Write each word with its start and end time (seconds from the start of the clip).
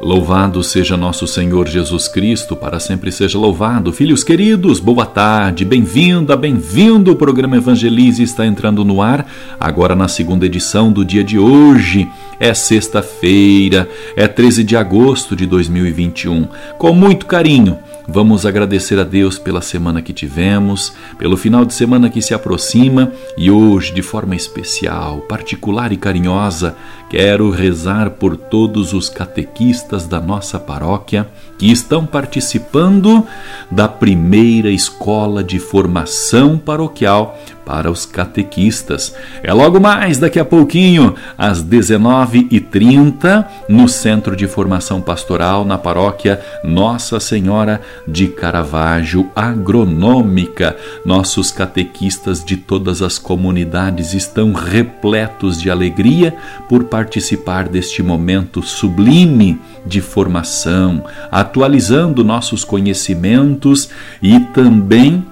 Louvado 0.00 0.62
seja 0.64 0.96
nosso 0.96 1.28
Senhor 1.28 1.68
Jesus 1.68 2.08
Cristo, 2.08 2.56
para 2.56 2.80
sempre 2.80 3.12
seja 3.12 3.38
louvado. 3.38 3.92
Filhos 3.92 4.24
queridos, 4.24 4.80
boa 4.80 5.06
tarde, 5.06 5.64
bem-vinda, 5.64 6.36
bem-vindo. 6.36 7.12
O 7.12 7.16
programa 7.16 7.56
Evangelize 7.56 8.22
está 8.22 8.44
entrando 8.44 8.84
no 8.84 9.00
ar 9.00 9.26
agora 9.60 9.94
na 9.94 10.08
segunda 10.08 10.46
edição 10.46 10.90
do 10.90 11.04
dia 11.04 11.22
de 11.22 11.38
hoje. 11.38 12.08
É 12.40 12.52
sexta-feira, 12.52 13.88
é 14.16 14.26
13 14.26 14.64
de 14.64 14.76
agosto 14.76 15.36
de 15.36 15.46
2021. 15.46 16.48
Com 16.78 16.92
muito 16.92 17.26
carinho, 17.26 17.78
vamos 18.06 18.44
agradecer 18.46 18.98
a 18.98 19.04
Deus 19.04 19.38
pela 19.38 19.60
semana 19.60 20.02
que 20.02 20.12
tivemos, 20.12 20.92
pelo 21.18 21.36
final 21.36 21.64
de 21.64 21.74
semana 21.74 22.10
que 22.10 22.22
se 22.22 22.34
aproxima 22.34 23.12
e 23.36 23.50
hoje, 23.50 23.92
de 23.92 24.02
forma 24.02 24.34
especial, 24.34 25.20
particular 25.22 25.92
e 25.92 25.96
carinhosa, 25.96 26.76
quero 27.08 27.50
rezar 27.50 28.10
por 28.10 28.36
todos 28.36 28.92
os 28.92 29.08
catequistas 29.08 30.06
da 30.06 30.20
nossa 30.20 30.58
paróquia 30.58 31.28
que 31.58 31.70
estão 31.70 32.06
participando 32.06 33.26
da 33.70 33.86
primeira 33.86 34.70
escola 34.70 35.44
de 35.44 35.58
formação 35.58 36.58
paroquial 36.58 37.38
para 37.64 37.90
os 37.90 38.04
catequistas. 38.04 39.14
É 39.42 39.52
logo 39.52 39.80
mais, 39.80 40.18
daqui 40.18 40.38
a 40.38 40.44
pouquinho, 40.44 41.14
às 41.36 41.62
19h30, 41.62 43.46
no 43.68 43.88
Centro 43.88 44.36
de 44.36 44.46
Formação 44.46 45.00
Pastoral, 45.00 45.64
na 45.64 45.78
paróquia 45.78 46.40
Nossa 46.64 47.20
Senhora 47.20 47.80
de 48.06 48.28
Caravaggio 48.28 49.30
Agronômica. 49.34 50.76
Nossos 51.04 51.50
catequistas 51.50 52.44
de 52.44 52.56
todas 52.56 53.02
as 53.02 53.18
comunidades 53.18 54.14
estão 54.14 54.52
repletos 54.52 55.60
de 55.60 55.70
alegria 55.70 56.34
por 56.68 56.84
participar 56.84 57.68
deste 57.68 58.02
momento 58.02 58.62
sublime 58.62 59.60
de 59.84 60.00
formação, 60.00 61.04
atualizando 61.30 62.24
nossos 62.24 62.64
conhecimentos 62.64 63.88
e 64.22 64.38
também 64.52 65.24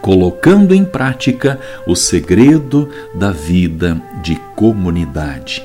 colocando 0.00 0.74
em 0.74 0.84
prática 0.84 1.58
o 1.86 1.94
segredo 1.94 2.88
da 3.14 3.30
vida 3.30 4.00
de 4.22 4.36
comunidade. 4.54 5.62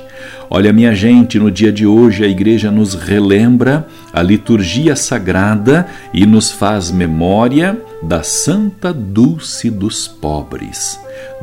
Olha, 0.50 0.72
minha 0.72 0.92
gente, 0.94 1.38
no 1.38 1.50
dia 1.50 1.70
de 1.72 1.86
hoje 1.86 2.24
a 2.24 2.28
igreja 2.28 2.70
nos 2.70 2.94
relembra 2.94 3.86
a 4.12 4.22
liturgia 4.22 4.94
sagrada 4.94 5.86
e 6.12 6.26
nos 6.26 6.52
faz 6.52 6.90
memória 6.90 7.80
da 8.02 8.22
Santa 8.22 8.92
Dulce 8.92 9.70
dos 9.70 10.06
Pobres. 10.06 11.00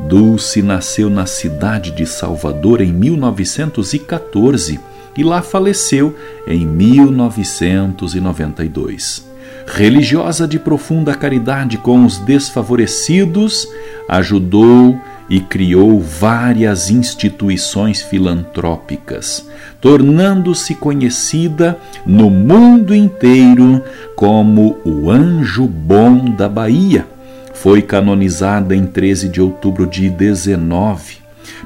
Dulce 0.08 0.62
nasceu 0.62 1.10
na 1.10 1.26
cidade 1.26 1.90
de 1.90 2.06
Salvador 2.06 2.80
em 2.80 2.92
1914 2.92 4.78
e 5.16 5.22
lá 5.22 5.42
faleceu 5.42 6.16
em 6.46 6.66
1992 6.66 9.31
religiosa 9.66 10.46
de 10.46 10.58
profunda 10.58 11.14
caridade 11.14 11.78
com 11.78 12.04
os 12.04 12.18
desfavorecidos, 12.18 13.68
ajudou 14.08 14.98
e 15.28 15.40
criou 15.40 16.00
várias 16.00 16.90
instituições 16.90 18.02
filantrópicas, 18.02 19.48
tornando-se 19.80 20.74
conhecida 20.74 21.78
no 22.04 22.28
mundo 22.28 22.94
inteiro 22.94 23.82
como 24.14 24.78
o 24.84 25.10
Anjo 25.10 25.66
Bom 25.66 26.34
da 26.36 26.48
Bahia. 26.48 27.06
Foi 27.54 27.80
canonizada 27.80 28.74
em 28.74 28.86
13 28.86 29.28
de 29.28 29.40
outubro 29.40 29.86
de 29.86 30.10
19 30.10 31.18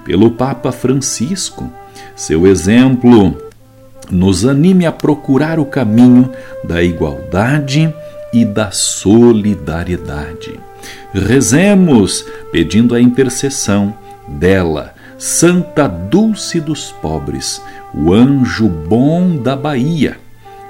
pelo 0.05 0.31
Papa 0.31 0.71
Francisco. 0.71 1.73
Seu 2.15 2.47
exemplo 2.47 3.46
nos 4.11 4.47
anime 4.47 4.87
a 4.87 4.93
procurar 4.93 5.59
o 5.59 5.67
caminho 5.67 6.31
da 6.65 6.83
igualdade 6.83 7.93
e 8.33 8.45
da 8.45 8.71
solidariedade. 8.71 10.59
Rezemos 11.13 12.25
pedindo 12.53 12.95
a 12.95 13.01
intercessão 13.01 13.95
dela, 14.29 14.95
Santa 15.19 15.89
Dulce 15.89 16.61
dos 16.61 16.93
Pobres, 16.93 17.63
o 17.95 18.13
anjo 18.13 18.69
bom 18.69 19.37
da 19.37 19.57
Bahia. 19.57 20.19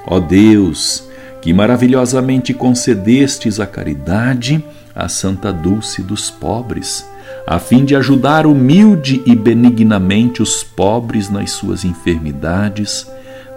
Ó 0.07 0.21
Deus, 0.21 1.09
que 1.43 1.53
maravilhosamente 1.53 2.55
concedestes 2.55 3.59
a 3.59 3.67
caridade 3.67 4.65
a 4.97 5.09
Santa 5.11 5.53
Dulce 5.53 6.01
dos 6.01 6.31
Pobres, 6.31 7.07
a 7.47 7.59
fim 7.59 7.85
de 7.85 7.95
ajudar 7.95 8.47
humilde 8.47 9.23
e 9.27 9.37
benignamente 9.37 10.43
os 10.43 10.65
pobres 10.65 11.29
nas 11.29 11.51
suas 11.51 11.85
enfermidades, 11.85 13.07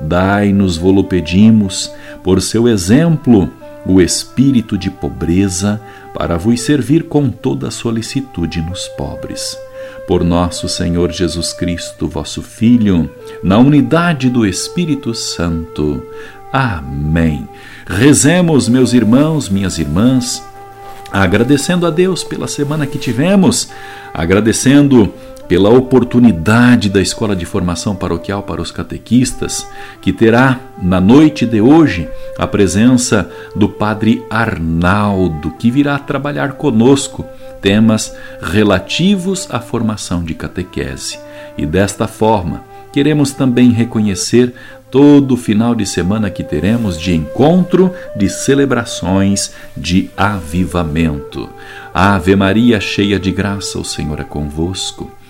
Dai-nos, 0.02 0.78
vos 0.78 1.06
pedimos, 1.06 1.92
por 2.24 2.42
seu 2.42 2.68
exemplo, 2.68 3.52
o 3.86 4.02
espírito 4.02 4.78
de 4.78 4.90
pobreza, 4.90 5.82
para 6.14 6.38
vos 6.38 6.62
servir 6.62 7.04
com 7.04 7.30
toda 7.30 7.72
solicitude 7.72 8.62
nos 8.62 8.88
pobres. 8.90 9.58
Por 10.08 10.24
nosso 10.24 10.68
Senhor 10.68 11.12
Jesus 11.12 11.54
Cristo, 11.54 12.08
vosso 12.08 12.42
Filho, 12.42 13.10
na 13.44 13.58
unidade 13.58 14.30
do 14.30 14.46
Espírito 14.46 15.14
Santo. 15.14 16.04
Amém. 16.52 17.48
Rezemos, 17.86 18.68
meus 18.68 18.94
irmãos, 18.94 19.50
minhas 19.50 19.78
irmãs, 19.78 20.44
agradecendo 21.12 21.86
a 21.86 21.90
Deus 21.92 22.24
pela 22.24 22.48
semana 22.48 22.88
que 22.88 22.98
tivemos, 22.98 23.70
agradecendo 24.14 25.14
pela 25.50 25.72
oportunidade 25.72 26.90
da 26.90 27.02
Escola 27.02 27.36
de 27.36 27.44
Formação 27.44 27.96
Paroquial 27.96 28.44
para 28.44 28.62
os 28.62 28.70
Catequistas, 28.70 29.68
que 30.00 30.14
terá 30.14 30.60
na 30.80 31.02
noite 31.02 31.44
de 31.44 31.60
hoje 31.60 32.08
a 32.38 32.46
presença 32.46 33.28
do 33.56 33.68
Padre 33.68 34.24
Arnaldo, 34.30 35.50
que 35.58 35.72
virá 35.72 35.98
trabalhar 35.98 36.54
conosco 36.54 37.26
temas 37.64 38.16
relativos 38.40 39.48
à 39.50 39.60
formação 39.60 40.24
de 40.24 40.36
catequese. 40.36 41.18
E 41.58 41.66
desta 41.66 42.08
forma, 42.08 42.64
queremos 42.94 43.32
também 43.32 43.72
reconhecer 43.72 44.54
todo 44.92 45.34
o 45.34 45.38
final 45.38 45.74
de 45.74 45.86
semana 45.86 46.30
que 46.30 46.44
teremos 46.44 47.00
de 47.00 47.16
encontro, 47.16 47.92
de 48.16 48.30
celebrações, 48.30 49.52
de 49.76 50.12
avivamento. 50.16 51.50
Ave 51.92 52.36
Maria, 52.36 52.80
cheia 52.80 53.20
de 53.20 53.32
graça, 53.32 53.80
o 53.80 53.84
Senhor 53.84 54.20
é 54.20 54.24
convosco. 54.24 55.19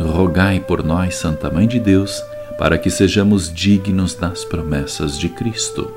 rogai 0.00 0.60
por 0.60 0.84
nós, 0.84 1.16
Santa 1.16 1.50
Mãe 1.50 1.66
de 1.66 1.80
Deus, 1.80 2.22
para 2.58 2.78
que 2.78 2.90
sejamos 2.90 3.52
dignos 3.52 4.14
das 4.14 4.44
promessas 4.44 5.18
de 5.18 5.28
Cristo. 5.28 5.92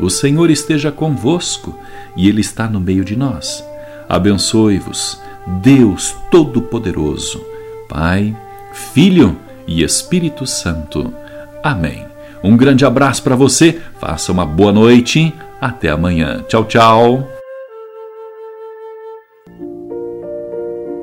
O 0.00 0.10
Senhor 0.10 0.50
esteja 0.50 0.90
convosco 0.90 1.78
e 2.16 2.28
Ele 2.28 2.40
está 2.40 2.68
no 2.68 2.80
meio 2.80 3.04
de 3.04 3.16
nós. 3.16 3.64
Abençoe-vos, 4.08 5.20
Deus 5.62 6.14
Todo-Poderoso, 6.30 7.44
Pai, 7.88 8.36
Filho 8.92 9.36
e 9.66 9.82
Espírito 9.82 10.46
Santo. 10.46 11.12
Amém. 11.62 12.04
Um 12.42 12.56
grande 12.56 12.84
abraço 12.84 13.22
para 13.22 13.36
você, 13.36 13.80
faça 14.00 14.32
uma 14.32 14.44
boa 14.44 14.72
noite, 14.72 15.32
até 15.60 15.90
amanhã. 15.90 16.44
Tchau, 16.48 16.64
tchau. 16.64 17.41